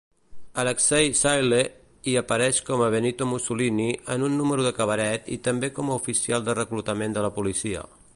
Alexei 0.61 1.09
Sayle 1.17 1.59
hi 2.11 2.15
apareix 2.21 2.61
com 2.69 2.81
a 2.85 2.87
Benito 2.95 3.27
Mussolini 3.33 3.87
en 4.15 4.25
un 4.29 4.39
número 4.39 4.65
de 4.69 4.73
cabaret 4.79 5.29
i 5.37 5.37
també 5.49 5.69
com 5.77 5.93
a 5.93 5.99
oficial 6.01 6.49
de 6.49 6.57
reclutament 6.61 7.19
de 7.19 7.27
la 7.27 7.33
policia. 7.37 7.85